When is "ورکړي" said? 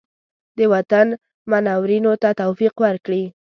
2.85-3.23